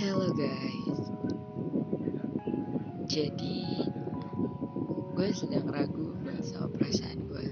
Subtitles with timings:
[0.00, 1.12] Hello guys.
[3.04, 3.84] Jadi
[5.12, 7.46] Gue sedang ragu sama perasaan gue.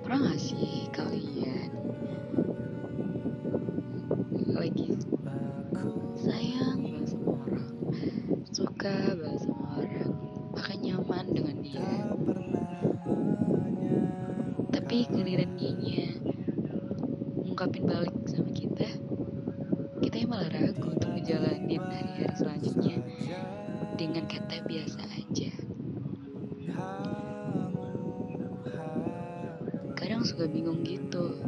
[0.00, 1.68] Pernah gak sih kalian
[4.56, 4.96] Lagi
[6.24, 7.68] sayang banget sama orang
[8.56, 10.16] Suka banget sama orang
[10.56, 11.92] Bahkan nyaman dengan dia?
[14.72, 16.37] Tapi giliran dianya
[17.58, 18.86] Ungkapin balik sama kita
[19.98, 23.02] Kita yang malah ragu untuk ngejalanin hari-hari selanjutnya
[23.98, 25.50] Dengan kata biasa aja.
[29.98, 31.42] Kadang suka bingung gitu.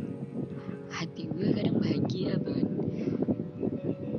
[0.91, 2.66] Hati gue kadang bahagia banget.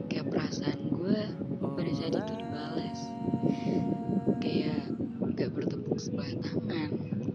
[0.08, 1.20] Kayak perasaan gue
[1.76, 3.00] pada saat itu dibalas.
[4.40, 4.96] Kayak
[5.36, 6.92] gak bertepuk sebelah tangan.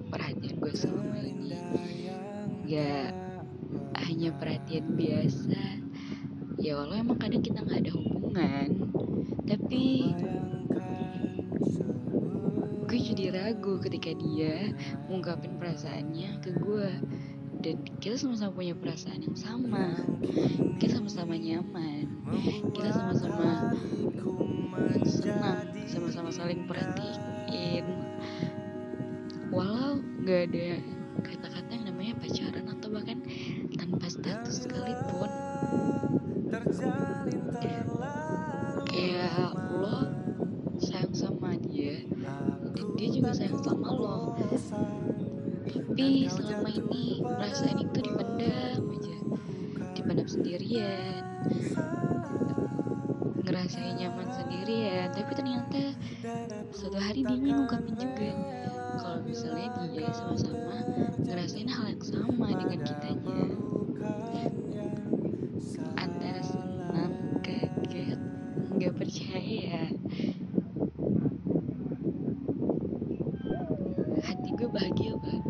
[0.08, 1.60] Perhatian gue selama ini
[2.72, 3.25] Gak
[4.36, 5.62] perhatian biasa.
[6.56, 8.88] Ya walau emang kadang kita gak ada hubungan
[9.44, 9.84] Tapi
[12.86, 14.72] gue jadi ragu ketika dia
[15.06, 16.90] mengungkapin perasaannya ke gue.
[17.60, 19.96] Dan kita sama-sama punya perasaan yang sama.
[20.78, 22.06] Kita sama-sama nyaman.
[22.70, 23.74] Kita sama-sama
[25.06, 25.66] senang.
[25.88, 27.84] Sama-sama saling perhatiin.
[29.50, 30.68] Walau nggak ada
[31.22, 31.55] kata-kata
[34.50, 35.30] sekalipun
[38.96, 40.08] kayak lo
[40.80, 42.06] sayang sama dia.
[42.76, 44.36] Dan dia juga sayang sama lo.
[45.66, 49.16] Tapi selama ini perasaan itu dipendam aja.
[49.92, 51.22] Dipendam sendirian.
[53.44, 55.08] Ngerasain nyaman sendirian.
[55.12, 55.82] Tapi ternyata
[56.72, 58.30] suatu hari dia ngungkapin juga.
[58.96, 60.76] Kalau misalnya dia sama-sama
[61.20, 63.40] ngerasain hal yang sama dengan kitanya
[74.56, 75.44] gue bahagia banget.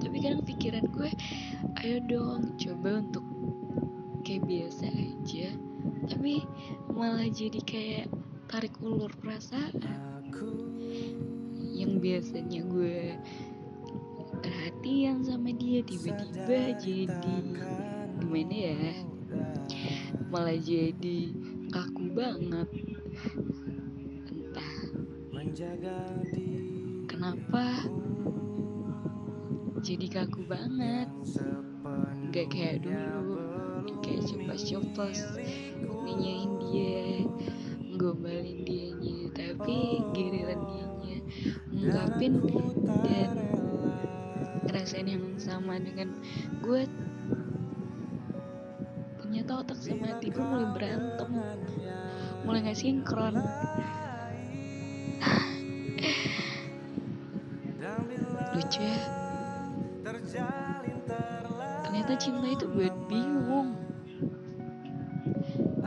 [0.00, 1.10] Tapi kadang pikiran gue
[1.84, 3.24] ayo dong coba untuk
[4.24, 5.48] kayak biasa aja.
[6.08, 6.42] Tapi
[6.96, 8.08] malah jadi kayak
[8.48, 9.76] tarik ulur perasaan.
[11.76, 13.20] Yang biasanya gue
[14.40, 17.36] perhatian sama dia tiba-tiba jadi
[18.16, 18.76] gimana ya?
[20.30, 21.32] malah jadi
[21.72, 22.68] kaku banget.
[24.28, 24.72] Entah
[27.06, 27.64] kenapa
[29.86, 31.06] jadi kaku banget.
[32.34, 33.38] Gak kayak dulu
[34.02, 35.22] kayak ceplos-ceplos
[36.02, 37.22] nanyain dia
[37.94, 41.22] ngombalin dianya tapi giliran dianya
[41.70, 42.42] ngungkapin
[43.06, 43.30] dan
[44.66, 46.18] ngerasain yang sama dengan
[46.66, 46.82] gue
[49.22, 51.30] ternyata otak sama hati gue mulai berantem.
[52.42, 53.38] Mulai gak sinkron.
[58.54, 59.25] Lucu ya
[62.16, 63.76] cinta itu buat bingung.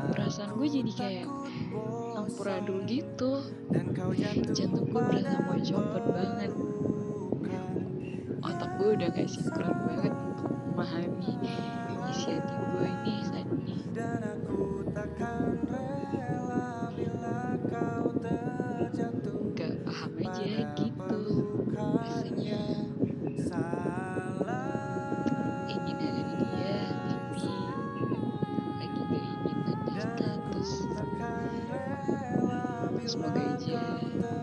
[0.09, 1.27] Perasaan gue jadi kayak
[2.17, 3.41] ampuradul gitu.
[4.53, 6.51] Jantung gue berasa mau copot banget.
[8.39, 11.33] Otak gue udah gak sinkron banget untuk memahami
[12.09, 13.75] isi hati gue ini saat ini
[33.69, 34.33] semoga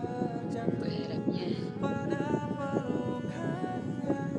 [0.47, 1.47] aja berharapnya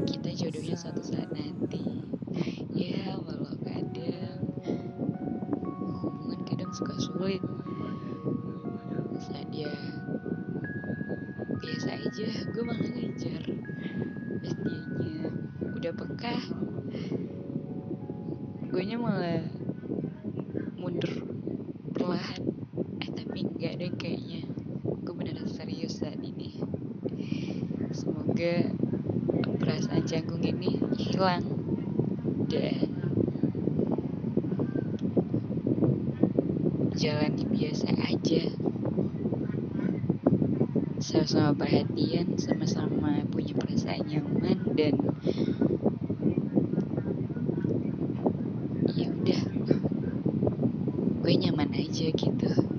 [0.08, 1.84] kita jodohnya suatu saat nanti.
[2.72, 4.40] Ya walau kadang
[5.92, 7.44] hubungan kadang suka sulit.
[9.28, 9.68] Saat dia
[11.60, 13.44] biasa aja gue malah ngejar.
[14.40, 15.28] Pas dianya
[15.68, 16.36] udah peka
[18.68, 19.37] gue nya malah
[28.38, 28.70] semoga
[29.58, 31.42] perasaan canggung ini hilang
[32.46, 32.86] dan
[36.94, 38.46] jalani biasa aja.
[41.02, 44.94] Sama-sama perhatian sama-sama punya perasaan nyaman dan
[48.94, 49.42] ya udah
[51.26, 52.77] gue nyaman aja gitu.